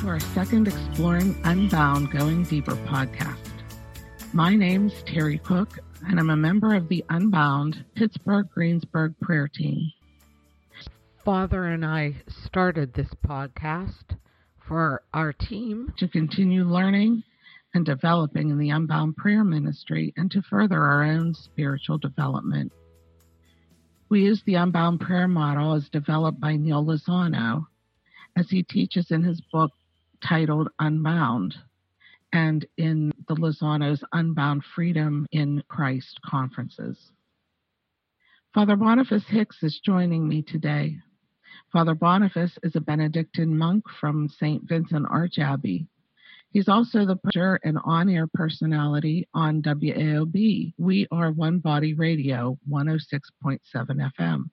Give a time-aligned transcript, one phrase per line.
[0.00, 3.52] To our second Exploring Unbound Going Deeper podcast.
[4.32, 9.92] My name's Terry Cook, and I'm a member of the Unbound Pittsburgh Greensburg prayer team.
[11.24, 14.16] Father and I started this podcast
[14.66, 17.22] for our team to continue learning
[17.72, 22.72] and developing in the Unbound Prayer Ministry and to further our own spiritual development.
[24.08, 27.66] We use the Unbound Prayer model as developed by Neil Lozano
[28.36, 29.70] as he teaches in his book
[30.26, 31.54] titled Unbound
[32.32, 37.12] and in the Lozano's Unbound Freedom in Christ conferences.
[38.52, 40.96] Father Boniface Hicks is joining me today.
[41.72, 44.62] Father Boniface is a Benedictine monk from St.
[44.68, 45.86] Vincent Archabbey.
[46.50, 50.72] He's also the producer and on air personality on WAOB.
[50.78, 54.44] We are One Body Radio, 106.7 FM,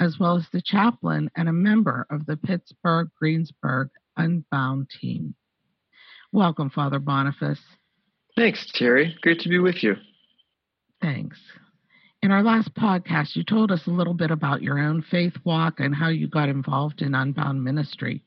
[0.00, 5.34] as well as the chaplain and a member of the Pittsburgh Greensburg Unbound team.
[6.32, 7.60] Welcome, Father Boniface.
[8.36, 9.16] Thanks, Terry.
[9.22, 9.96] Great to be with you.
[11.00, 11.38] Thanks.
[12.22, 15.80] In our last podcast, you told us a little bit about your own faith walk
[15.80, 18.22] and how you got involved in Unbound Ministry.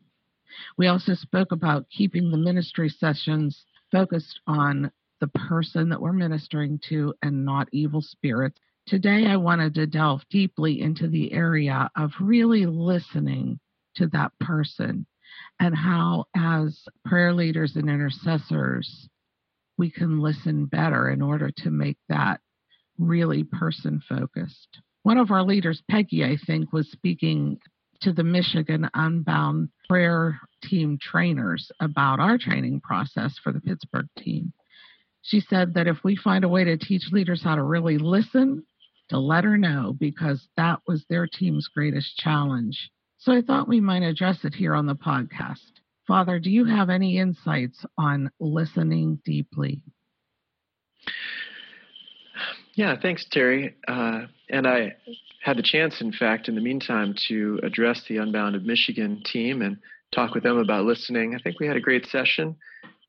[0.77, 6.79] We also spoke about keeping the ministry sessions focused on the person that we're ministering
[6.89, 8.59] to and not evil spirits.
[8.87, 13.59] Today, I wanted to delve deeply into the area of really listening
[13.95, 15.05] to that person
[15.59, 19.09] and how, as prayer leaders and intercessors,
[19.77, 22.41] we can listen better in order to make that
[22.97, 24.79] really person focused.
[25.03, 27.59] One of our leaders, Peggy, I think, was speaking
[28.01, 34.53] to the Michigan Unbound prayer team trainers about our training process for the Pittsburgh team.
[35.21, 38.63] She said that if we find a way to teach leaders how to really listen,
[39.09, 42.89] to let her know because that was their team's greatest challenge.
[43.19, 45.59] So I thought we might address it here on the podcast.
[46.07, 49.81] Father, do you have any insights on listening deeply?
[52.75, 53.75] Yeah, thanks, Terry.
[53.85, 54.95] Uh, and I
[55.43, 59.61] had the chance, in fact, in the meantime, to address the Unbound of Michigan team
[59.61, 59.77] and
[60.15, 61.35] talk with them about listening.
[61.35, 62.55] I think we had a great session.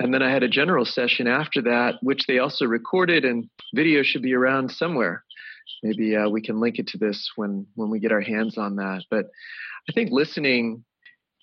[0.00, 4.02] And then I had a general session after that, which they also recorded, and video
[4.02, 5.22] should be around somewhere.
[5.84, 8.76] Maybe uh, we can link it to this when when we get our hands on
[8.76, 9.04] that.
[9.08, 9.26] But
[9.88, 10.84] I think listening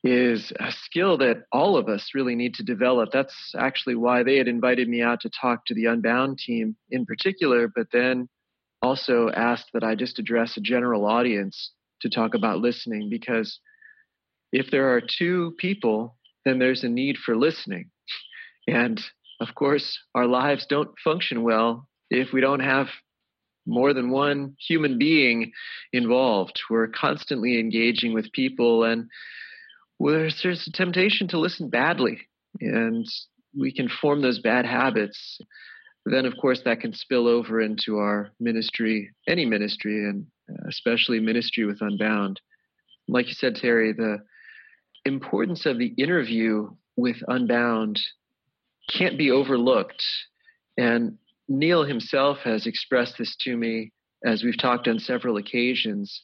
[0.04, 3.10] is a skill that all of us really need to develop.
[3.12, 7.06] That's actually why they had invited me out to talk to the Unbound team in
[7.06, 8.30] particular, but then
[8.82, 11.72] also asked that I just address a general audience
[12.02, 13.60] to talk about listening because
[14.52, 16.16] if there are two people,
[16.46, 17.90] then there's a need for listening.
[18.68, 19.02] And
[19.42, 22.88] of course, our lives don't function well if we don't have
[23.68, 25.52] more than one human being
[25.92, 26.62] involved.
[26.70, 29.10] We're constantly engaging with people, and
[30.00, 32.20] there's, there's a temptation to listen badly,
[32.62, 33.06] and
[33.58, 35.40] we can form those bad habits.
[36.06, 40.26] Then, of course, that can spill over into our ministry, any ministry, and
[40.68, 42.40] especially ministry with Unbound.
[43.10, 44.20] Like you said, Terry, the
[45.06, 48.00] importance of the interview with Unbound
[48.90, 50.04] can't be overlooked.
[50.78, 53.92] And Neil himself has expressed this to me
[54.26, 56.24] as we've talked on several occasions,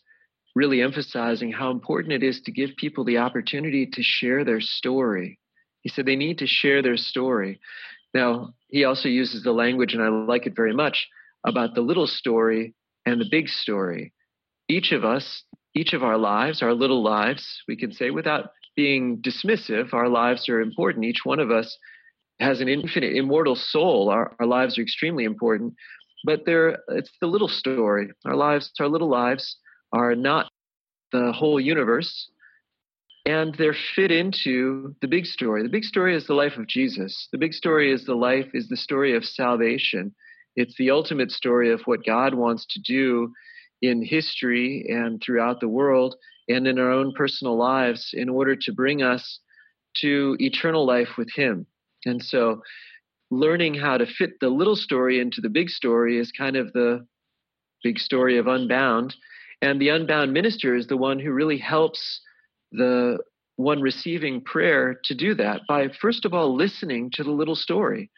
[0.56, 5.39] really emphasizing how important it is to give people the opportunity to share their story.
[5.81, 7.59] He said they need to share their story.
[8.13, 11.07] Now, he also uses the language, and I like it very much,
[11.45, 12.73] about the little story
[13.06, 14.13] and the big story.
[14.69, 15.44] Each of us,
[15.75, 20.47] each of our lives, our little lives, we can say without being dismissive, our lives
[20.50, 21.06] are important.
[21.06, 21.78] Each one of us
[22.39, 24.09] has an infinite, immortal soul.
[24.09, 25.74] Our, our lives are extremely important,
[26.25, 28.09] but they're, it's the little story.
[28.25, 29.57] Our lives, our little lives,
[29.91, 30.50] are not
[31.12, 32.30] the whole universe,
[33.25, 35.63] and they're fit into the big story.
[35.63, 37.30] The big story is the life of Jesus.
[37.31, 40.13] The big story is the life is the story of salvation.
[40.56, 43.31] It's the ultimate story of what God wants to do
[43.81, 46.15] in history and throughout the world
[46.50, 49.39] and in our own personal lives in order to bring us
[49.97, 51.65] to eternal life with Him.
[52.05, 52.61] And so
[53.31, 57.05] learning how to fit the little story into the big story is kind of the
[57.83, 59.15] big story of Unbound.
[59.61, 62.21] And the Unbound minister is the one who really helps
[62.71, 63.19] the
[63.55, 68.09] one receiving prayer to do that by, first of all, listening to the little story.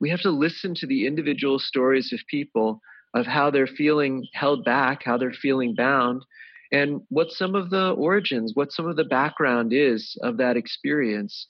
[0.00, 2.80] We have to listen to the individual stories of people
[3.14, 6.24] of how they're feeling held back, how they're feeling bound,
[6.72, 11.48] and what some of the origins, what some of the background is of that experience.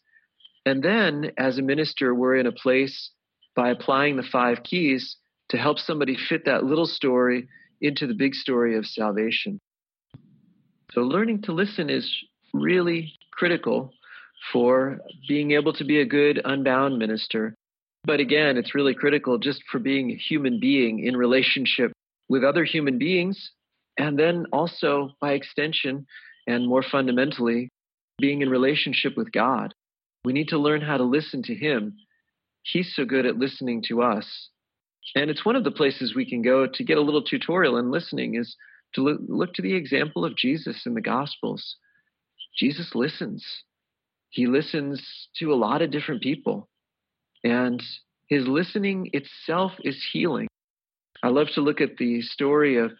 [0.66, 3.10] And then, as a minister, we're in a place
[3.54, 5.16] by applying the five keys
[5.50, 7.48] to help somebody fit that little story
[7.80, 9.60] into the big story of salvation.
[10.92, 12.10] So, learning to listen is
[12.52, 13.92] really critical
[14.52, 17.54] for being able to be a good unbound minister.
[18.04, 21.92] But again, it's really critical just for being a human being in relationship
[22.28, 23.50] with other human beings,
[23.98, 26.06] and then also by extension
[26.46, 27.68] and more fundamentally,
[28.18, 29.74] being in relationship with God.
[30.24, 31.96] We need to learn how to listen to Him.
[32.62, 34.48] He's so good at listening to us.
[35.14, 37.90] And it's one of the places we can go to get a little tutorial in
[37.90, 38.56] listening is
[38.94, 41.76] to look, to the example of Jesus in the Gospels.
[42.56, 43.44] Jesus listens.
[44.30, 46.68] He listens to a lot of different people.
[47.42, 47.82] And
[48.28, 50.48] his listening itself is healing.
[51.22, 52.92] I love to look at the story of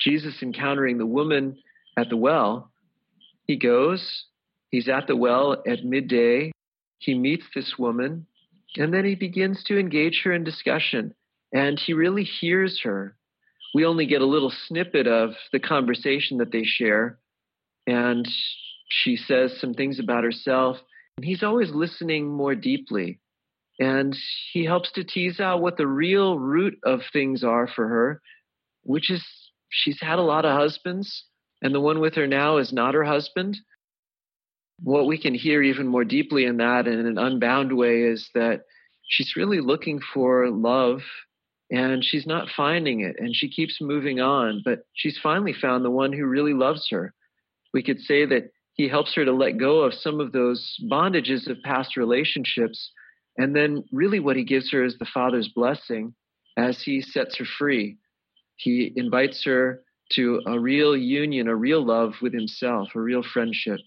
[0.00, 1.58] Jesus encountering the woman
[1.96, 2.70] at the well.
[3.46, 4.24] He goes,
[4.70, 6.52] he's at the well at midday,
[6.98, 8.26] he meets this woman,
[8.76, 11.14] and then he begins to engage her in discussion.
[11.52, 13.16] And he really hears her.
[13.74, 17.18] We only get a little snippet of the conversation that they share.
[17.86, 18.28] And
[18.88, 20.76] she says some things about herself.
[21.16, 23.20] And he's always listening more deeply.
[23.78, 24.16] And
[24.52, 28.20] he helps to tease out what the real root of things are for her,
[28.82, 29.24] which is
[29.68, 31.24] she's had a lot of husbands,
[31.62, 33.56] and the one with her now is not her husband.
[34.82, 38.62] What we can hear even more deeply in that in an unbound way is that
[39.08, 41.00] she's really looking for love
[41.70, 45.90] and she's not finding it and she keeps moving on, but she's finally found the
[45.90, 47.12] one who really loves her.
[47.74, 51.48] We could say that he helps her to let go of some of those bondages
[51.48, 52.92] of past relationships
[53.38, 56.12] and then, really, what he gives her is the Father's blessing
[56.56, 57.96] as he sets her free.
[58.56, 63.78] He invites her to a real union, a real love with himself, a real friendship.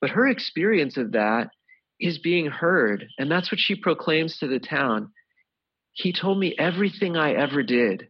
[0.00, 1.50] But her experience of that
[1.98, 3.06] is being heard.
[3.18, 5.12] And that's what she proclaims to the town.
[5.92, 8.08] He told me everything I ever did.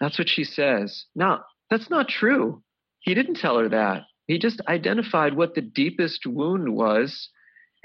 [0.00, 1.06] That's what she says.
[1.14, 2.62] Now, that's not true.
[3.00, 4.02] He didn't tell her that.
[4.26, 7.30] He just identified what the deepest wound was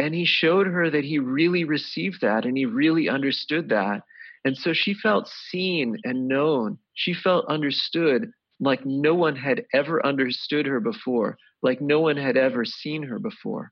[0.01, 4.01] and he showed her that he really received that and he really understood that.
[4.43, 6.79] And so she felt seen and known.
[6.95, 12.37] She felt understood like no one had ever understood her before, like no one had
[12.37, 13.71] ever seen her before.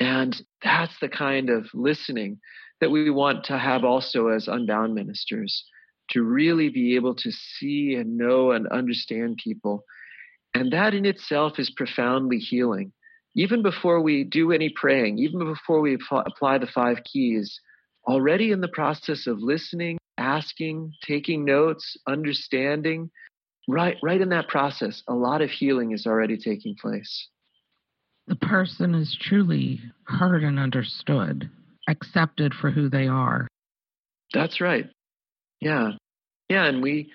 [0.00, 2.40] And that's the kind of listening
[2.80, 5.64] that we want to have also as unbound ministers
[6.10, 9.84] to really be able to see and know and understand people.
[10.52, 12.92] And that in itself is profoundly healing
[13.34, 17.60] even before we do any praying, even before we apply the five keys,
[18.06, 23.10] already in the process of listening, asking, taking notes, understanding,
[23.68, 27.28] right, right in that process, a lot of healing is already taking place.
[28.26, 31.50] The person is truly heard and understood,
[31.88, 33.46] accepted for who they are.
[34.32, 34.88] That's right.
[35.60, 35.92] Yeah.
[36.48, 36.64] Yeah.
[36.64, 37.12] And we,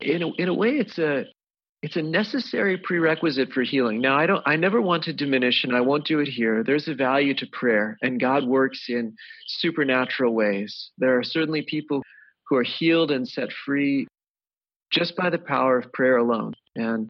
[0.00, 1.26] in a, in a way, it's a,
[1.84, 4.00] it's a necessary prerequisite for healing.
[4.00, 6.64] Now, I don't I never want to diminish and I won't do it here.
[6.64, 9.14] There's a value to prayer and God works in
[9.46, 10.90] supernatural ways.
[10.96, 12.02] There are certainly people
[12.48, 14.06] who are healed and set free
[14.94, 16.54] just by the power of prayer alone.
[16.76, 17.08] And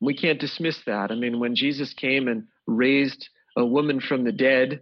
[0.00, 1.10] we can't dismiss that.
[1.10, 4.80] I mean, when Jesus came and raised a woman from the dead,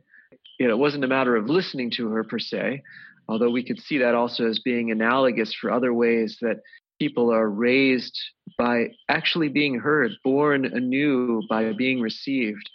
[0.58, 2.82] you know, it wasn't a matter of listening to her per se,
[3.28, 6.60] although we could see that also as being analogous for other ways that
[6.98, 8.18] people are raised
[8.58, 12.68] by actually being heard, born anew by being received.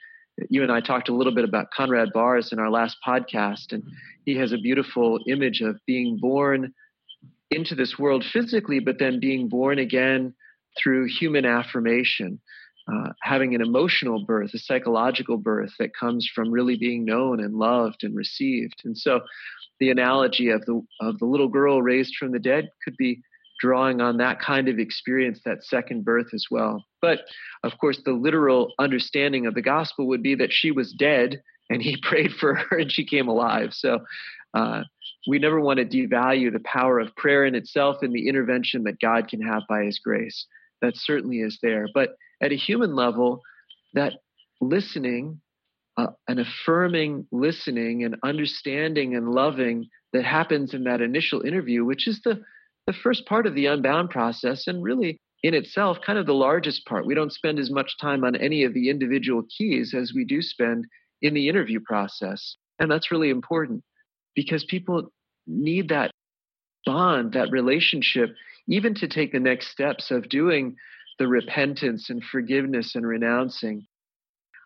[0.50, 3.84] You and I talked a little bit about Conrad Baars in our last podcast, and
[4.26, 6.74] he has a beautiful image of being born
[7.52, 10.34] into this world physically, but then being born again
[10.78, 12.40] through human affirmation,
[12.92, 17.56] uh, having an emotional birth, a psychological birth that comes from really being known and
[17.56, 18.82] loved and received.
[18.86, 19.22] And so,
[19.80, 23.22] the analogy of the of the little girl raised from the dead could be
[23.60, 26.86] drawing on that kind of experience, that second birth as well.
[27.02, 27.20] But
[27.64, 31.82] of course, the literal understanding of the gospel would be that she was dead and
[31.82, 33.74] he prayed for her and she came alive.
[33.74, 34.00] So
[34.54, 34.84] uh,
[35.28, 39.00] we never want to devalue the power of prayer in itself and the intervention that
[39.00, 40.46] God can have by his grace.
[40.82, 41.88] That certainly is there.
[41.94, 43.42] But at a human level,
[43.94, 44.14] that
[44.62, 45.42] listening,
[45.98, 52.08] uh, an affirming listening and understanding and loving that happens in that initial interview, which
[52.08, 52.42] is the
[52.88, 56.86] the first part of the unbound process, and really in itself, kind of the largest
[56.88, 57.06] part.
[57.06, 60.42] We don't spend as much time on any of the individual keys as we do
[60.42, 60.86] spend
[61.22, 62.56] in the interview process.
[62.80, 63.84] And that's really important
[64.36, 65.12] because people
[65.48, 66.12] need that
[66.86, 68.30] bond, that relationship,
[68.68, 70.76] even to take the next steps of doing
[71.18, 73.86] the repentance and forgiveness and renouncing.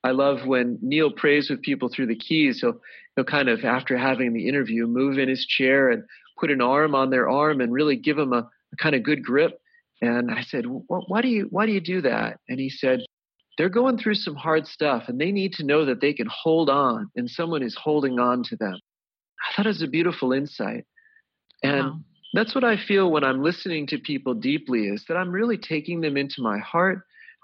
[0.04, 2.60] I love when Neil prays with people through the keys.
[2.62, 2.80] He'll,
[3.16, 6.04] he'll kind of, after having the interview, move in his chair and
[6.40, 8.40] put an arm on their arm and really give them a,
[8.74, 9.60] a kind of good grip.
[10.02, 12.40] And I said, why do you why do you do that?
[12.50, 13.00] And he said,
[13.58, 16.70] they're going through some hard stuff and they need to know that they can hold
[16.70, 18.80] on and someone is holding on to them.
[19.44, 20.86] I thought it was a beautiful insight.
[21.64, 22.00] And wow.
[22.34, 26.02] that's what I feel when I'm listening to people deeply is that I'm really taking
[26.02, 27.02] them into my heart.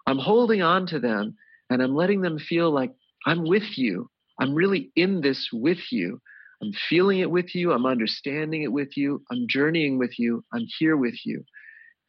[0.08, 1.36] I'm holding on to them
[1.70, 2.91] and I'm letting them feel like
[3.25, 4.10] I'm with you.
[4.39, 6.22] I'm really in this with you.
[6.62, 7.72] I'm feeling it with you.
[7.72, 9.24] I'm understanding it with you.
[9.32, 10.44] I'm journeying with you.
[10.53, 11.44] I'm here with you.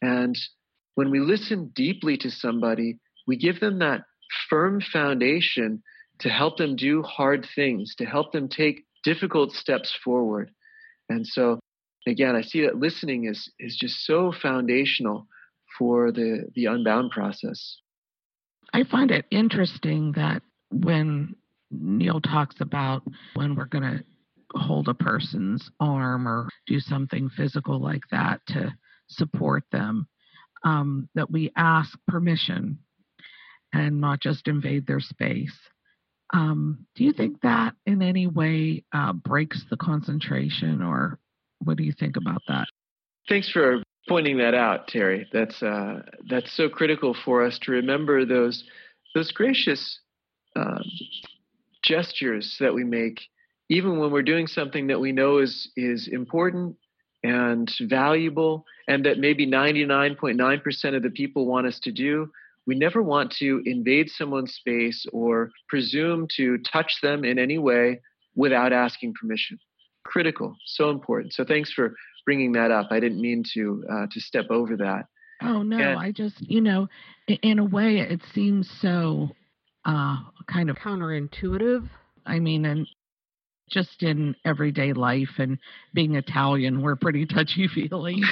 [0.02, 0.37] And
[0.94, 4.02] when we listen deeply to somebody, we give them that
[4.49, 5.82] firm foundation
[6.20, 10.50] to help them do hard things, to help them take difficult steps forward.
[11.09, 11.59] And so,
[12.07, 15.26] again, I see that listening is, is just so foundational
[15.78, 17.78] for the, the unbound process.
[18.73, 21.35] I find it interesting that when
[21.71, 23.02] Neil talks about
[23.35, 24.04] when we're going to
[24.54, 28.73] hold a person's arm or do something physical like that to
[29.09, 30.07] support them,
[30.64, 32.78] um, that we ask permission
[33.73, 35.57] and not just invade their space.
[36.32, 41.18] Um, do you think that in any way uh, breaks the concentration, or
[41.58, 42.66] what do you think about that?
[43.28, 45.26] Thanks for pointing that out, Terry.
[45.32, 48.64] That's uh, that's so critical for us to remember those
[49.14, 50.00] those gracious
[50.56, 50.82] um,
[51.82, 53.20] gestures that we make,
[53.68, 56.76] even when we're doing something that we know is is important
[57.22, 62.30] and valuable, and that maybe 99.9% of the people want us to do.
[62.70, 68.00] We never want to invade someone's space or presume to touch them in any way
[68.36, 69.58] without asking permission.
[70.04, 71.32] Critical, so important.
[71.32, 72.86] So thanks for bringing that up.
[72.92, 75.06] I didn't mean to uh, to step over that.
[75.42, 76.86] Oh no, and, I just you know,
[77.26, 79.30] in a way, it seems so
[79.84, 81.88] uh, kind of counterintuitive.
[82.24, 82.86] I mean, and
[83.70, 85.58] just in everyday life and
[85.94, 88.22] being Italian, we're pretty touchy feely.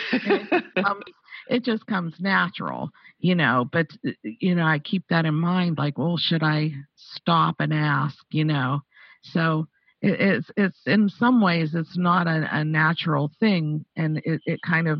[0.76, 1.02] um,
[1.48, 3.68] it just comes natural, you know.
[3.70, 5.78] But uh, you know, I keep that in mind.
[5.78, 8.18] Like, well, should I stop and ask?
[8.30, 8.80] You know,
[9.22, 9.66] so
[10.02, 14.60] it, it's it's in some ways it's not a, a natural thing, and it, it
[14.62, 14.98] kind of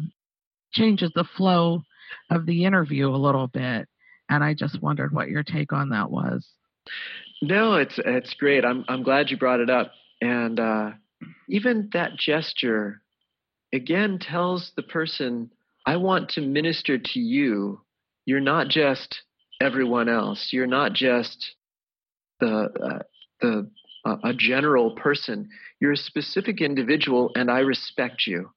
[0.73, 1.83] changes the flow
[2.31, 3.89] of the interview a little bit.
[4.31, 6.47] And I just wondered what your take on that was.
[7.41, 8.65] No, it's it's great.
[8.65, 9.93] I'm I'm glad you brought it up.
[10.21, 10.91] And uh,
[11.49, 13.03] even that gesture
[13.73, 15.51] again tells the person,
[15.87, 17.81] I want to minister to you.
[18.27, 19.23] You're not just
[19.61, 20.51] everyone else.
[20.53, 21.55] You're not just
[22.41, 23.03] the uh,
[23.41, 23.71] the
[24.05, 25.49] uh, a general person.
[25.81, 28.51] You're a specific individual, and I respect you.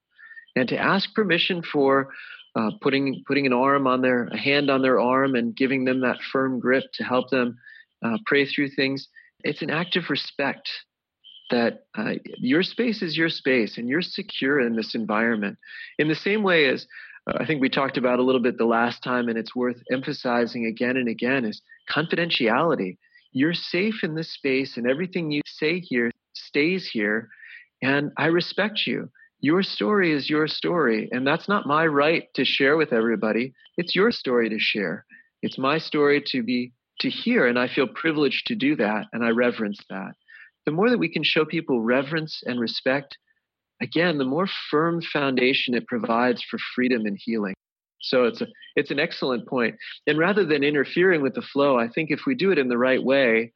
[0.55, 2.09] And to ask permission for
[2.55, 6.01] uh, putting putting an arm on their a hand on their arm and giving them
[6.01, 7.57] that firm grip to help them
[8.03, 9.07] uh, pray through things.
[9.43, 10.69] It's an act of respect
[11.51, 15.57] that uh, your space is your space and you're secure in this environment.
[15.99, 16.87] In the same way as
[17.27, 19.81] uh, I think we talked about a little bit the last time, and it's worth
[19.91, 22.97] emphasizing again and again, is confidentiality.
[23.31, 27.29] You're safe in this space, and everything you say here stays here,
[27.81, 29.09] and I respect you.
[29.39, 33.53] Your story is your story, and that's not my right to share with everybody.
[33.77, 35.05] It's your story to share.
[35.41, 39.23] It's my story to be to hear, and I feel privileged to do that, and
[39.23, 40.13] I reverence that.
[40.65, 43.17] The more that we can show people reverence and respect,
[43.81, 47.55] again, the more firm foundation it provides for freedom and healing.
[48.01, 49.75] So it's a it's an excellent point.
[50.07, 52.77] And rather than interfering with the flow, I think if we do it in the
[52.77, 53.51] right way,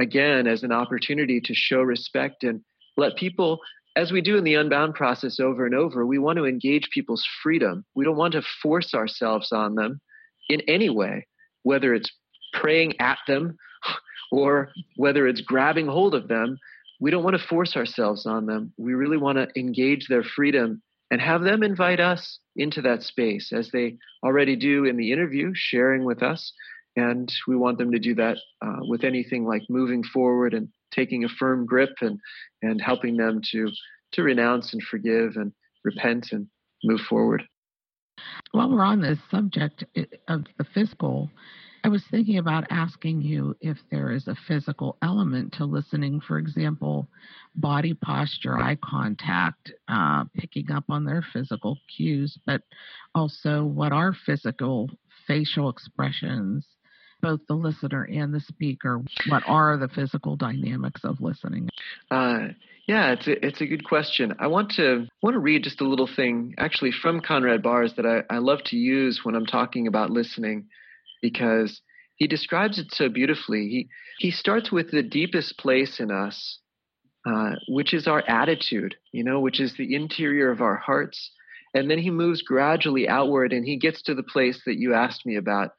[0.00, 2.60] again, as an opportunity to show respect and
[2.96, 3.60] let people
[3.96, 7.24] as we do in the unbound process over and over, we want to engage people's
[7.42, 7.84] freedom.
[7.94, 10.00] We don't want to force ourselves on them
[10.48, 11.26] in any way,
[11.62, 12.10] whether it's
[12.52, 13.56] praying at them
[14.34, 16.58] or whether it's grabbing hold of them.
[17.00, 18.72] We don't want to force ourselves on them.
[18.78, 23.52] We really want to engage their freedom and have them invite us into that space
[23.52, 26.52] as they already do in the interview, sharing with us.
[26.96, 31.24] And we want them to do that uh, with anything like moving forward and taking
[31.24, 32.18] a firm grip and,
[32.62, 33.68] and helping them to,
[34.12, 35.52] to renounce and forgive and
[35.84, 36.46] repent and
[36.84, 37.42] move forward.
[38.52, 39.84] While we're on this subject
[40.28, 41.30] of the physical,
[41.84, 46.38] I was thinking about asking you if there is a physical element to listening, for
[46.38, 47.08] example,
[47.54, 52.62] body posture, eye contact, uh, picking up on their physical cues, but
[53.14, 54.88] also what are physical
[55.26, 56.66] facial expressions,
[57.20, 59.02] both the listener and the speaker?
[59.28, 61.68] What are the physical dynamics of listening?
[62.10, 62.48] Uh,
[62.86, 64.34] yeah, it's a, it's a good question.
[64.38, 68.06] I want to want to read just a little thing actually from Conrad Baars that
[68.06, 70.68] I, I love to use when I'm talking about listening
[71.24, 71.80] because
[72.16, 73.62] he describes it so beautifully.
[73.68, 73.88] He
[74.18, 76.58] he starts with the deepest place in us,
[77.26, 81.30] uh, which is our attitude, you know, which is the interior of our hearts,
[81.72, 85.24] and then he moves gradually outward, and he gets to the place that you asked
[85.24, 85.70] me about,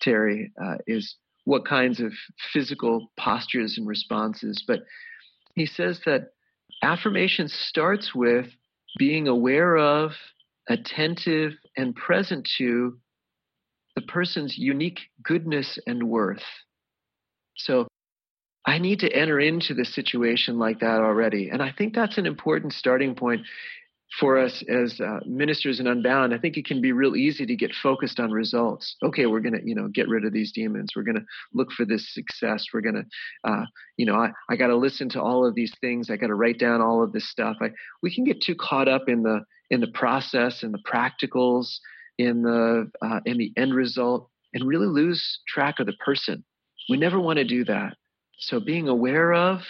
[0.00, 2.12] Terry, uh, is what kinds of
[2.52, 4.84] physical postures and responses, but
[5.56, 6.28] he says that
[6.84, 8.46] affirmation starts with
[8.98, 10.12] being aware of,
[10.68, 12.96] attentive, and present to
[13.94, 16.44] the person's unique goodness and worth.
[17.56, 17.86] So
[18.64, 21.50] I need to enter into the situation like that already.
[21.50, 23.42] And I think that's an important starting point
[24.20, 26.34] for us as uh, ministers in Unbound.
[26.34, 28.96] I think it can be real easy to get focused on results.
[29.02, 30.92] Okay, we're going to, you know, get rid of these demons.
[30.94, 32.66] We're going to look for this success.
[32.72, 33.64] We're going to, uh,
[33.96, 36.10] you know, I, I got to listen to all of these things.
[36.10, 37.56] I got to write down all of this stuff.
[37.60, 37.70] I,
[38.02, 41.78] we can get too caught up in the in the process and the practicals,
[42.18, 46.44] in the uh, in the end result, and really lose track of the person.
[46.88, 47.96] We never want to do that.
[48.38, 49.60] So being aware of,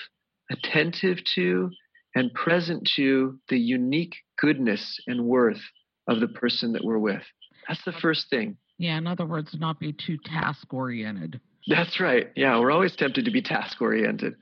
[0.51, 1.71] attentive to,
[2.15, 5.61] and present to the unique goodness and worth
[6.09, 7.23] of the person that we're with.
[7.69, 8.57] That's the first thing.
[8.79, 11.41] Yeah, in other words, not be too task oriented.
[11.69, 12.31] That's right.
[12.35, 14.35] Yeah, we're always tempted to be task oriented.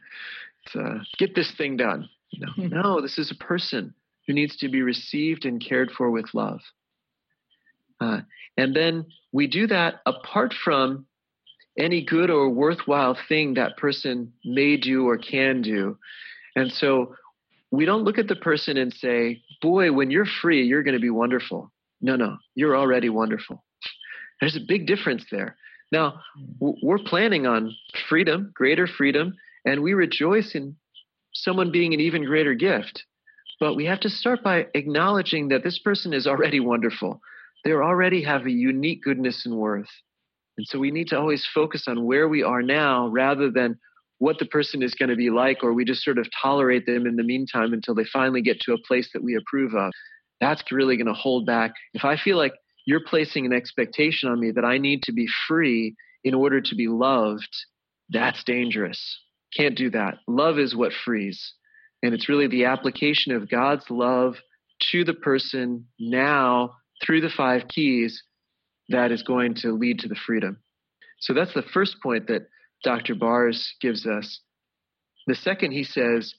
[0.74, 2.08] Uh, get this thing done.
[2.30, 2.52] You know,
[2.82, 3.94] no, this is a person
[4.26, 6.60] who needs to be received and cared for with love.
[8.00, 8.20] Uh,
[8.56, 11.06] and then we do that apart from
[11.78, 15.98] any good or worthwhile thing that person may do or can do.
[16.56, 17.14] And so
[17.70, 21.00] we don't look at the person and say, boy, when you're free, you're going to
[21.00, 21.70] be wonderful.
[22.00, 23.62] No, no, you're already wonderful.
[24.40, 25.56] There's a big difference there.
[25.92, 26.20] Now,
[26.58, 27.74] we're planning on
[28.08, 30.76] freedom, greater freedom, and we rejoice in
[31.34, 33.04] someone being an even greater gift.
[33.58, 37.20] But we have to start by acknowledging that this person is already wonderful.
[37.64, 39.90] They already have a unique goodness and worth.
[40.56, 43.78] And so we need to always focus on where we are now rather than
[44.18, 47.06] what the person is going to be like, or we just sort of tolerate them
[47.06, 49.92] in the meantime until they finally get to a place that we approve of.
[50.40, 51.72] That's really going to hold back.
[51.94, 52.52] If I feel like
[52.86, 56.74] you're placing an expectation on me that I need to be free in order to
[56.74, 57.48] be loved,
[58.10, 59.18] that's dangerous.
[59.56, 60.18] Can't do that.
[60.28, 61.54] Love is what frees.
[62.02, 64.36] And it's really the application of God's love
[64.92, 66.72] to the person now
[67.04, 68.22] through the five keys
[68.88, 70.58] that is going to lead to the freedom.
[71.20, 72.48] So that's the first point that
[72.82, 73.14] Dr.
[73.14, 74.40] Baars gives us.
[75.26, 76.34] The second, he says,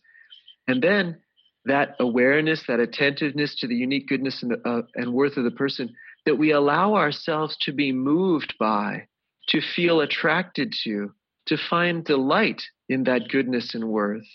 [0.67, 1.17] and then
[1.65, 5.51] that awareness, that attentiveness to the unique goodness and, the, uh, and worth of the
[5.51, 5.95] person,
[6.25, 9.07] that we allow ourselves to be moved by,
[9.49, 11.13] to feel attracted to,
[11.47, 14.27] to find delight in that goodness and worth.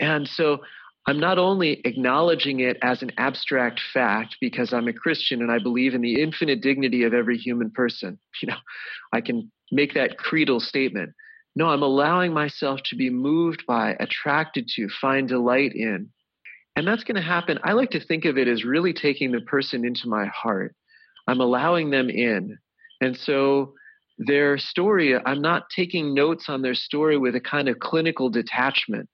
[0.00, 0.58] And so
[1.08, 5.58] I'm not only acknowledging it as an abstract fact because I'm a Christian and I
[5.58, 8.18] believe in the infinite dignity of every human person.
[8.42, 8.58] You know,
[9.10, 11.14] I can make that creedal statement.
[11.56, 16.10] No, I'm allowing myself to be moved by, attracted to, find delight in.
[16.76, 17.58] And that's going to happen.
[17.64, 20.74] I like to think of it as really taking the person into my heart.
[21.26, 22.58] I'm allowing them in.
[23.00, 23.72] And so
[24.18, 29.08] their story, I'm not taking notes on their story with a kind of clinical detachment.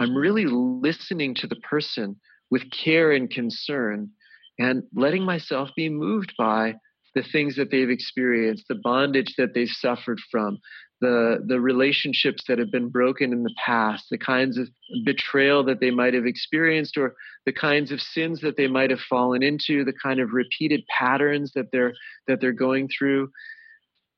[0.00, 2.16] I'm really listening to the person
[2.50, 4.10] with care and concern
[4.58, 6.74] and letting myself be moved by
[7.14, 10.58] the things that they've experienced, the bondage that they've suffered from,
[11.02, 14.68] the, the relationships that have been broken in the past, the kinds of
[15.04, 19.00] betrayal that they might have experienced, or the kinds of sins that they might have
[19.00, 21.94] fallen into, the kind of repeated patterns that they're
[22.26, 23.30] that they're going through.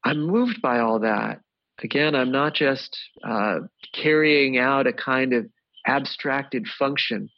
[0.05, 1.41] I'm moved by all that.
[1.83, 3.61] Again, I'm not just uh,
[3.95, 5.47] carrying out a kind of
[5.87, 7.29] abstracted function.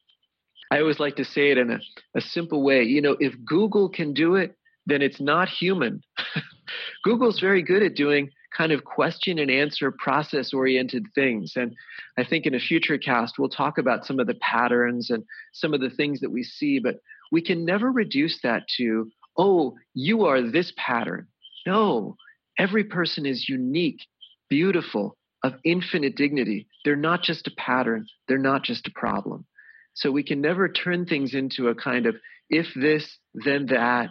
[0.71, 1.81] I always like to say it in a,
[2.17, 2.83] a simple way.
[2.83, 6.03] You know, if Google can do it, then it's not human.
[7.05, 11.53] Google's very good at doing kind of question and answer process oriented things.
[11.57, 11.75] And
[12.17, 15.75] I think in a future cast, we'll talk about some of the patterns and some
[15.75, 16.97] of the things that we see, but
[17.33, 21.27] we can never reduce that to, oh, you are this pattern.
[21.67, 22.17] No,
[22.59, 24.01] every person is unique,
[24.49, 26.67] beautiful, of infinite dignity.
[26.85, 29.45] They're not just a pattern, they're not just a problem.
[29.93, 32.17] So we can never turn things into a kind of
[32.51, 34.09] if this, then that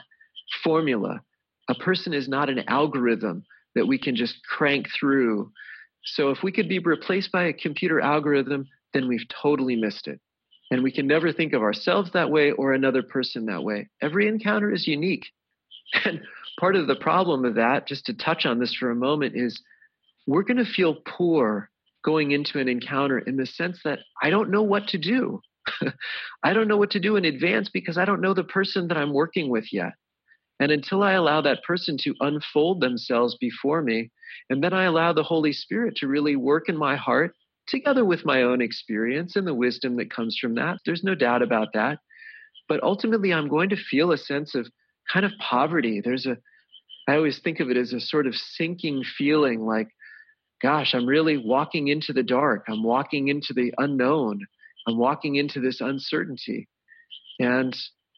[0.63, 1.21] formula.
[1.69, 3.43] A person is not an algorithm
[3.75, 5.51] that we can just crank through.
[6.05, 10.19] So if we could be replaced by a computer algorithm, then we've totally missed it.
[10.69, 13.89] And we can never think of ourselves that way or another person that way.
[14.01, 15.25] Every encounter is unique.
[16.05, 16.21] And
[16.59, 19.61] part of the problem of that, just to touch on this for a moment, is
[20.27, 21.69] we're going to feel poor
[22.03, 25.41] going into an encounter in the sense that I don't know what to do.
[26.43, 28.97] I don't know what to do in advance because I don't know the person that
[28.97, 29.93] I'm working with yet.
[30.59, 34.11] And until I allow that person to unfold themselves before me,
[34.49, 37.33] and then I allow the Holy Spirit to really work in my heart
[37.67, 41.41] together with my own experience and the wisdom that comes from that, there's no doubt
[41.41, 41.99] about that.
[42.67, 44.67] But ultimately, I'm going to feel a sense of
[45.11, 46.01] kind of poverty.
[46.03, 46.37] There's a,
[47.07, 49.89] I always think of it as a sort of sinking feeling like
[50.63, 52.65] gosh, I'm really walking into the dark.
[52.69, 54.39] I'm walking into the unknown.
[54.87, 56.69] I'm walking into this uncertainty.
[57.39, 57.75] And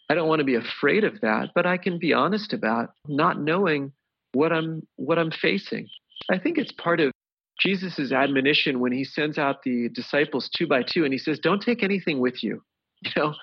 [0.09, 3.39] I don't want to be afraid of that, but I can be honest about not
[3.39, 3.91] knowing
[4.33, 5.87] what I'm what I'm facing.
[6.31, 7.11] I think it's part of
[7.59, 11.61] Jesus' admonition when he sends out the disciples two by two and he says, Don't
[11.61, 12.61] take anything with you.
[13.01, 13.33] You know,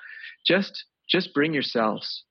[0.47, 2.25] just just bring yourselves.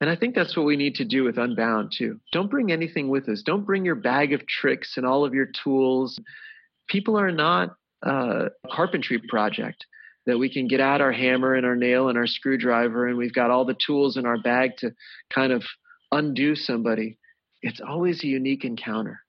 [0.00, 2.20] And I think that's what we need to do with Unbound too.
[2.32, 3.42] Don't bring anything with us.
[3.42, 6.18] Don't bring your bag of tricks and all of your tools.
[6.88, 9.84] People are not uh, a carpentry project
[10.26, 13.34] that we can get out our hammer and our nail and our screwdriver and we've
[13.34, 14.92] got all the tools in our bag to
[15.32, 15.64] kind of
[16.12, 17.18] undo somebody.
[17.62, 19.20] It's always a unique encounter.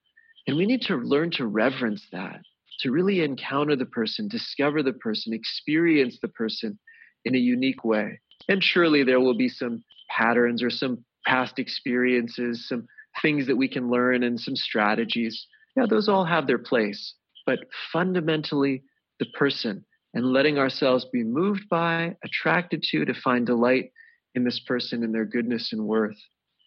[0.48, 2.42] And we need to learn to reverence that,
[2.80, 6.80] to really encounter the person, discover the person, experience the person
[7.26, 8.20] in a unique way.
[8.48, 12.88] And surely there will be some patterns or some past experiences, some
[13.22, 15.46] things that we can learn and some strategies.
[15.76, 17.14] Yeah, those all have their place.
[17.46, 17.60] But
[17.92, 18.84] fundamentally,
[19.20, 23.92] the person and letting ourselves be moved by, attracted to, to find delight
[24.36, 26.18] in this person and their goodness and worth.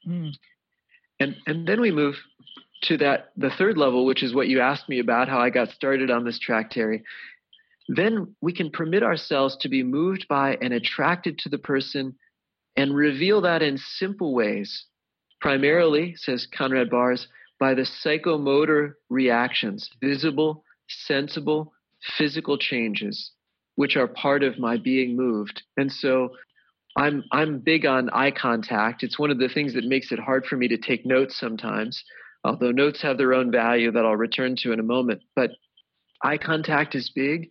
[0.06, 0.32] Mm.
[1.20, 2.16] And and then we move
[2.84, 5.70] to that the third level, which is what you asked me about, how I got
[5.70, 7.02] started on this track, Terry.
[7.88, 12.16] Then we can permit ourselves to be moved by and attracted to the person
[12.76, 14.86] and reveal that in simple ways.
[15.40, 17.28] Primarily, says Conrad Baars,
[17.60, 21.72] by the psychomotor reactions, visible, sensible,
[22.16, 23.32] physical changes,
[23.76, 25.62] which are part of my being moved.
[25.76, 26.30] And so
[26.96, 29.02] I'm I'm big on eye contact.
[29.02, 32.02] It's one of the things that makes it hard for me to take notes sometimes,
[32.44, 35.22] although notes have their own value that I'll return to in a moment.
[35.34, 35.50] But
[36.24, 37.50] eye contact is big.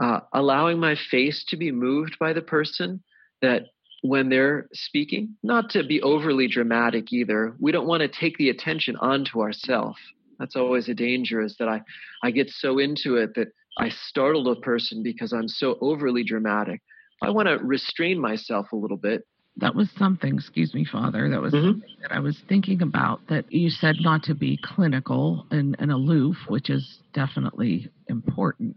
[0.00, 3.02] Uh, allowing my face to be moved by the person
[3.42, 3.62] that
[4.02, 7.56] when they're speaking, not to be overly dramatic either.
[7.58, 9.98] We don't want to take the attention onto ourselves.
[10.38, 11.82] That's always a danger is that I,
[12.22, 16.80] I get so into it that I startle a person because I'm so overly dramatic.
[17.22, 19.26] I want to restrain myself a little bit.
[19.60, 21.66] That was something, excuse me, Father, that was mm-hmm.
[21.66, 25.90] something that I was thinking about that you said not to be clinical and, and
[25.90, 28.76] aloof, which is definitely important,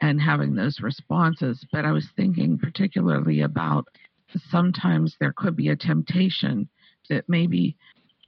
[0.00, 1.66] and having those responses.
[1.70, 3.86] But I was thinking particularly about
[4.48, 6.66] sometimes there could be a temptation
[7.10, 7.76] that maybe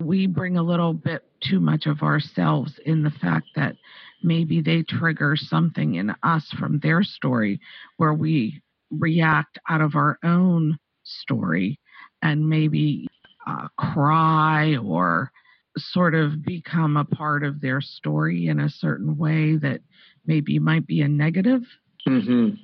[0.01, 3.77] we bring a little bit too much of ourselves in the fact that
[4.23, 7.61] maybe they trigger something in us from their story
[7.97, 11.79] where we react out of our own story
[12.25, 13.07] and maybe
[13.47, 15.31] uh, cry or
[15.77, 19.81] sort of become a part of their story in a certain way that
[20.27, 21.63] maybe might be a negative.
[22.09, 22.57] Mm-hmm.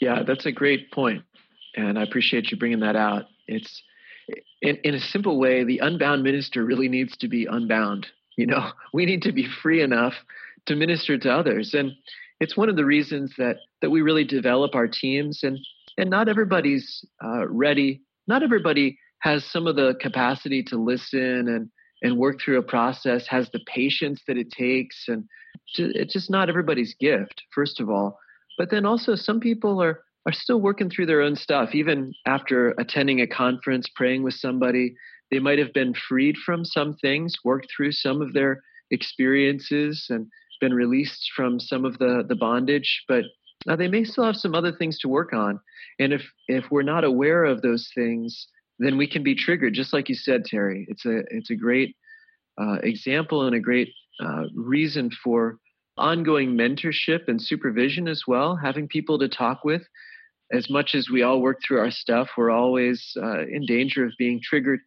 [0.00, 1.22] Yeah, that's a great point,
[1.76, 3.26] and I appreciate you bringing that out.
[3.46, 3.82] It's
[4.60, 8.06] in, in a simple way, the unbound minister really needs to be unbound.
[8.36, 10.14] You know, we need to be free enough
[10.66, 11.74] to minister to others.
[11.74, 11.92] And
[12.40, 15.58] it's one of the reasons that that we really develop our teams and
[15.98, 18.00] and not everybody's uh, ready.
[18.26, 21.68] Not everybody has some of the capacity to listen and
[22.04, 25.24] and work through a process, has the patience that it takes, and
[25.76, 27.42] it's just not everybody's gift.
[27.54, 28.18] First of all,
[28.58, 32.70] but then also some people are are still working through their own stuff, even after
[32.78, 34.94] attending a conference, praying with somebody.
[35.30, 40.26] They might have been freed from some things, worked through some of their experiences, and
[40.60, 43.24] been released from some of the, the bondage, but
[43.68, 45.60] uh, they may still have some other things to work on.
[45.98, 48.48] And if, if we're not aware of those things,
[48.78, 50.86] then we can be triggered, just like you said, Terry.
[50.88, 51.96] It's a, it's a great
[52.60, 55.58] uh, example and a great uh, reason for
[55.96, 59.82] ongoing mentorship and supervision as well, having people to talk with.
[60.52, 64.12] As much as we all work through our stuff, we're always uh, in danger of
[64.18, 64.80] being triggered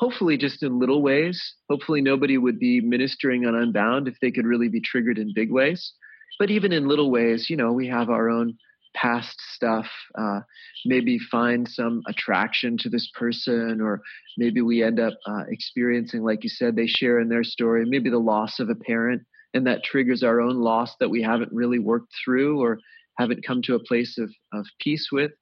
[0.00, 1.54] hopefully just in little ways.
[1.68, 5.52] Hopefully, nobody would be ministering on Unbound if they could really be triggered in big
[5.52, 5.92] ways.
[6.40, 8.56] But even in little ways, you know, we have our own
[8.94, 9.86] past stuff.
[10.18, 10.40] Uh,
[10.86, 14.00] maybe find some attraction to this person, or
[14.38, 18.08] maybe we end up uh, experiencing, like you said, they share in their story, maybe
[18.08, 19.22] the loss of a parent,
[19.52, 22.78] and that triggers our own loss that we haven't really worked through or
[23.18, 25.32] haven't come to a place of, of peace with.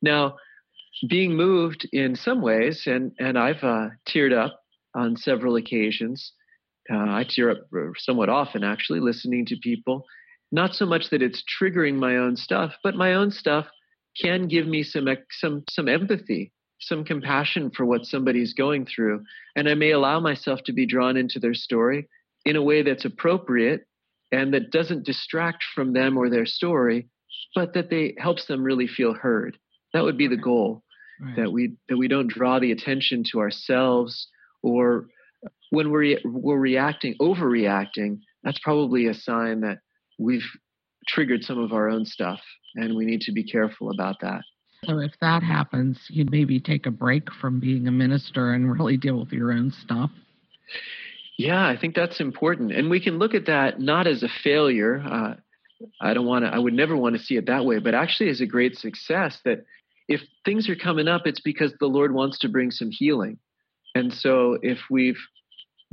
[0.00, 0.36] Now,
[1.08, 4.58] being moved in some ways, and and I've uh, teared up
[4.94, 6.32] on several occasions.
[6.90, 7.58] Uh, I tear up
[7.98, 10.06] somewhat often, actually, listening to people.
[10.52, 13.66] Not so much that it's triggering my own stuff, but my own stuff
[14.20, 19.24] can give me some some some empathy, some compassion for what somebody's going through,
[19.56, 22.08] and I may allow myself to be drawn into their story
[22.44, 23.86] in a way that's appropriate
[24.30, 27.08] and that doesn't distract from them or their story,
[27.54, 29.58] but that they helps them really feel heard.
[29.92, 30.82] That would be the goal
[31.22, 31.36] right.
[31.36, 34.28] that we that we don't draw the attention to ourselves
[34.62, 35.06] or
[35.70, 39.78] when we're we're reacting overreacting that's probably a sign that
[40.22, 40.46] we've
[41.06, 42.40] triggered some of our own stuff
[42.74, 44.42] and we need to be careful about that.
[44.84, 48.96] So if that happens, you'd maybe take a break from being a minister and really
[48.96, 50.10] deal with your own stuff.
[51.38, 52.72] Yeah, I think that's important.
[52.72, 55.00] And we can look at that not as a failure.
[55.00, 55.34] Uh,
[56.00, 58.30] I don't want to, I would never want to see it that way, but actually
[58.30, 59.64] as a great success that
[60.08, 63.38] if things are coming up, it's because the Lord wants to bring some healing.
[63.94, 65.18] And so if we've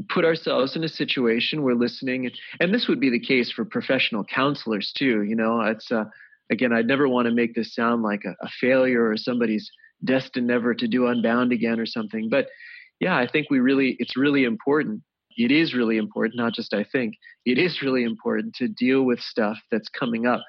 [0.07, 4.23] put ourselves in a situation we're listening and this would be the case for professional
[4.23, 6.05] counselors too you know it's uh,
[6.51, 9.69] again i'd never want to make this sound like a, a, failure or somebody's
[10.05, 12.47] destined never to do unbound again or something but
[12.99, 15.01] yeah i think we really it's really important.
[15.37, 19.19] It is really important not just i think it is really important to deal with
[19.19, 20.41] stuff that's coming up.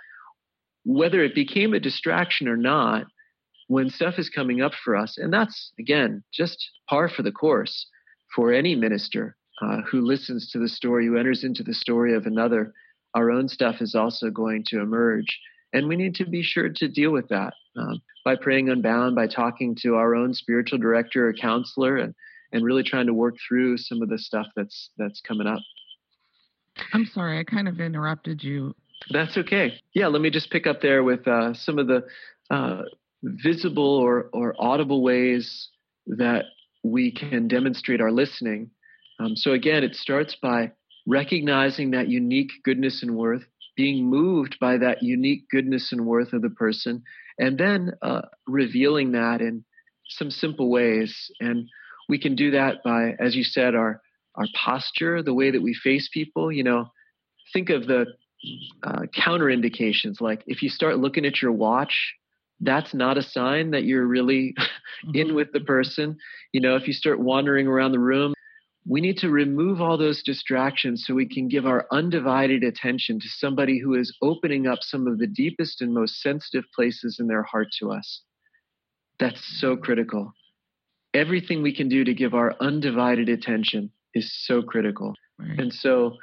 [0.84, 3.06] Whether it became a distraction or not
[3.68, 7.86] when stuff is coming up for us and that's again just par for the course
[8.34, 12.26] for any minister uh, who listens to the story, who enters into the story of
[12.26, 12.72] another,
[13.14, 15.38] our own stuff is also going to emerge.
[15.72, 19.26] And we need to be sure to deal with that um, by praying unbound, by
[19.26, 22.14] talking to our own spiritual director or counselor, and,
[22.52, 25.60] and really trying to work through some of the stuff that's that's coming up.
[26.92, 28.74] I'm sorry, I kind of interrupted you.
[29.10, 29.74] That's okay.
[29.94, 32.04] Yeah, let me just pick up there with uh, some of the
[32.50, 32.82] uh,
[33.22, 35.68] visible or, or audible ways
[36.06, 36.46] that
[36.82, 38.70] we can demonstrate our listening
[39.20, 40.72] um, so again, it starts by
[41.06, 43.44] recognizing that unique goodness and worth,
[43.76, 47.02] being moved by that unique goodness and worth of the person,
[47.38, 49.64] and then uh, revealing that in
[50.08, 51.30] some simple ways.
[51.38, 51.68] And
[52.08, 54.00] we can do that by, as you said, our
[54.36, 56.50] our posture, the way that we face people.
[56.50, 56.90] You know,
[57.52, 58.06] think of the
[58.82, 60.20] uh, counter indications.
[60.20, 62.14] Like if you start looking at your watch,
[62.60, 64.54] that's not a sign that you're really
[65.14, 65.36] in mm-hmm.
[65.36, 66.16] with the person.
[66.52, 68.32] You know, if you start wandering around the room,
[68.90, 73.28] we need to remove all those distractions so we can give our undivided attention to
[73.28, 77.44] somebody who is opening up some of the deepest and most sensitive places in their
[77.44, 78.22] heart to us.
[79.20, 80.32] That's so critical.
[81.14, 85.14] Everything we can do to give our undivided attention is so critical.
[85.38, 85.60] Right.
[85.60, 86.16] And so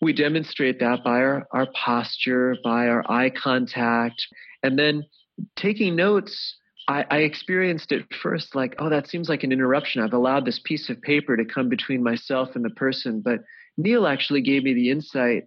[0.00, 4.28] we demonstrate that by our, our posture, by our eye contact,
[4.62, 5.06] and then
[5.56, 6.56] taking notes
[6.88, 10.02] I, I experienced it first like, oh, that seems like an interruption.
[10.02, 13.20] I've allowed this piece of paper to come between myself and the person.
[13.20, 13.40] But
[13.76, 15.44] Neil actually gave me the insight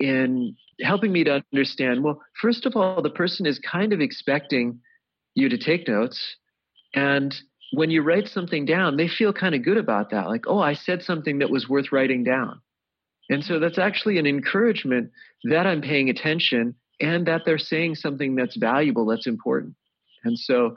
[0.00, 4.80] in helping me to understand well, first of all, the person is kind of expecting
[5.34, 6.36] you to take notes.
[6.94, 7.34] And
[7.72, 10.28] when you write something down, they feel kind of good about that.
[10.28, 12.60] Like, oh, I said something that was worth writing down.
[13.30, 15.10] And so that's actually an encouragement
[15.44, 19.74] that I'm paying attention and that they're saying something that's valuable, that's important.
[20.24, 20.76] And so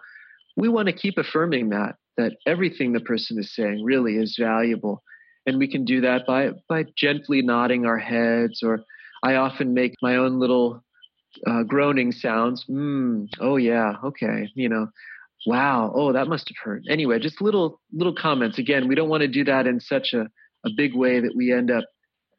[0.55, 5.03] we want to keep affirming that, that everything the person is saying really is valuable.
[5.45, 8.79] And we can do that by, by gently nodding our heads, or
[9.23, 10.83] I often make my own little
[11.45, 12.65] uh, groaning sounds.
[12.69, 14.87] Mm, oh, yeah, okay, you know,
[15.45, 16.83] wow, oh, that must have hurt.
[16.89, 18.57] Anyway, just little, little comments.
[18.57, 20.27] Again, we don't want to do that in such a,
[20.65, 21.83] a big way that we end up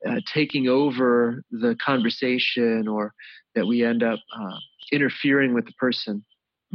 [0.08, 3.12] uh, taking over the conversation or
[3.54, 4.56] that we end up uh,
[4.92, 6.24] interfering with the person.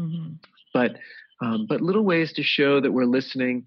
[0.01, 0.33] Mm-hmm.
[0.73, 0.97] But
[1.41, 3.65] um, but little ways to show that we're listening.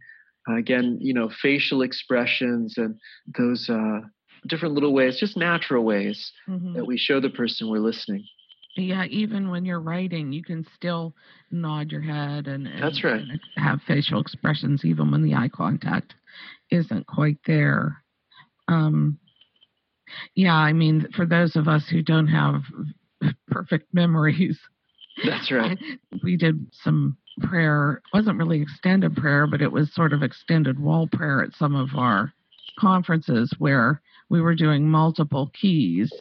[0.48, 2.96] Uh, again, you know, facial expressions and
[3.38, 4.00] those uh,
[4.46, 6.74] different little ways, just natural ways mm-hmm.
[6.74, 8.24] that we show the person we're listening.
[8.76, 11.14] Yeah, even when you're writing, you can still
[11.50, 13.20] nod your head and, and that's right.
[13.20, 16.14] And have facial expressions, even when the eye contact
[16.70, 18.02] isn't quite there.
[18.66, 19.18] Um,
[20.34, 22.62] yeah, I mean, for those of us who don't have
[23.48, 24.58] perfect memories,
[25.24, 25.78] that's right.
[26.22, 28.02] we did some prayer.
[28.12, 31.74] It wasn't really extended prayer, but it was sort of extended wall prayer at some
[31.74, 32.32] of our
[32.78, 36.12] conferences where we were doing multiple keys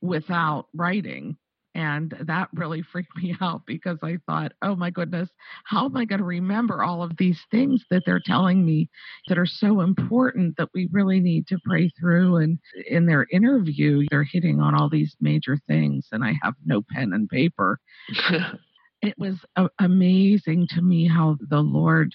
[0.00, 1.36] without writing.
[1.74, 5.28] And that really freaked me out because I thought, oh my goodness,
[5.64, 8.90] how am I going to remember all of these things that they're telling me
[9.28, 12.36] that are so important that we really need to pray through?
[12.36, 12.58] And
[12.88, 17.12] in their interview, they're hitting on all these major things, and I have no pen
[17.12, 17.78] and paper.
[19.02, 22.14] it was uh, amazing to me how the Lord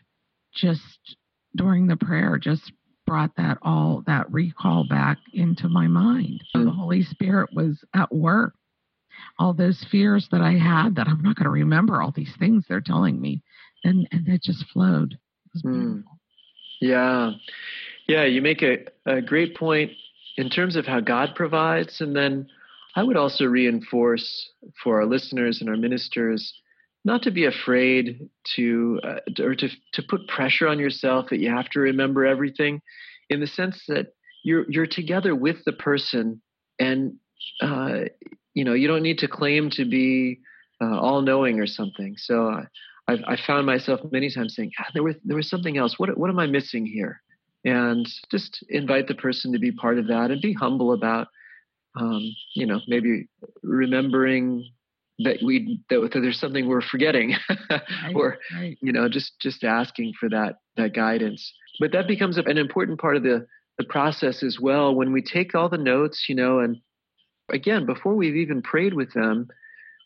[0.54, 1.16] just
[1.56, 2.72] during the prayer just
[3.06, 6.44] brought that all that recall back into my mind.
[6.54, 6.76] The mm.
[6.76, 8.54] Holy Spirit was at work
[9.40, 12.66] all those fears that I had that I'm not going to remember all these things
[12.68, 13.44] they're telling me.
[13.84, 15.14] And, and it just flowed.
[15.14, 15.94] It was beautiful.
[15.96, 16.04] Mm.
[16.82, 17.32] Yeah.
[18.08, 18.26] Yeah.
[18.26, 19.92] You make a, a great point
[20.38, 22.02] in terms of how God provides.
[22.02, 22.48] And then
[22.96, 24.52] I would also reinforce
[24.84, 26.54] for our listeners and our ministers
[27.06, 31.50] not to be afraid to uh, or to to put pressure on yourself that you
[31.50, 32.82] have to remember everything
[33.30, 34.08] in the sense that
[34.44, 36.42] you're you're together with the person,
[36.80, 37.14] and
[37.62, 38.00] uh,
[38.58, 40.40] you know you don't need to claim to be
[40.82, 42.16] uh, all knowing or something.
[42.18, 42.64] So I,
[43.08, 46.00] I've, I found myself many times saying, ah, there was there was something else.
[46.00, 47.22] What what am I missing here?
[47.64, 51.28] And just invite the person to be part of that, and be humble about,
[52.00, 52.22] um,
[52.56, 53.28] you know, maybe
[53.62, 54.68] remembering
[55.20, 57.36] that we that, that there's something we're forgetting,
[57.70, 58.76] right, or right.
[58.82, 61.54] you know, just just asking for that that guidance.
[61.80, 63.46] But that becomes an important part of the
[63.78, 66.82] the process as well when we take all the notes, you know, and
[67.50, 69.48] again before we've even prayed with them,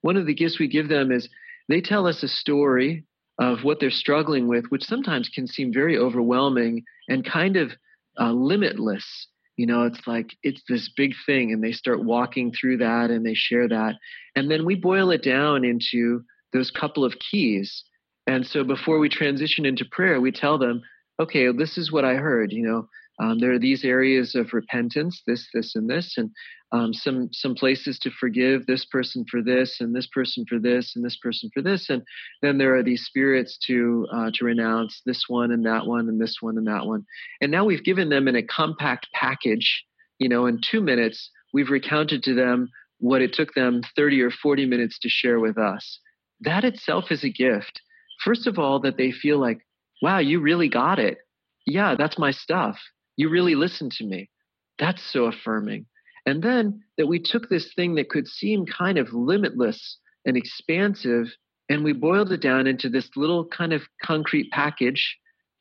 [0.02, 1.30] one of the gifts we give them is
[1.68, 3.06] they tell us a story
[3.40, 7.72] of what they're struggling with, which sometimes can seem very overwhelming and kind of
[8.20, 9.28] uh, limitless.
[9.58, 13.26] You know, it's like it's this big thing, and they start walking through that and
[13.26, 13.96] they share that.
[14.36, 16.24] And then we boil it down into
[16.54, 17.84] those couple of keys.
[18.28, 20.82] And so before we transition into prayer, we tell them,
[21.20, 22.52] okay, this is what I heard.
[22.52, 22.88] You know,
[23.22, 26.32] um, there are these areas of repentance, this, this, and this, and
[26.72, 30.94] um, some some places to forgive this person for this, and this person for this,
[30.96, 32.02] and this person for this, and
[32.42, 36.20] then there are these spirits to uh, to renounce this one and that one and
[36.20, 37.06] this one and that one.
[37.42, 39.84] And now we've given them in a compact package.
[40.18, 44.32] You know, in two minutes, we've recounted to them what it took them 30 or
[44.32, 46.00] 40 minutes to share with us.
[46.40, 47.82] That itself is a gift.
[48.24, 49.60] First of all, that they feel like,
[50.02, 51.18] wow, you really got it.
[51.68, 52.80] Yeah, that's my stuff
[53.18, 54.30] you really listened to me.
[54.80, 55.86] That's so affirming.
[56.26, 61.28] And then that we took this thing that could seem kind of limitless and expansive,
[61.70, 65.18] and we boiled it down into this little kind of concrete package.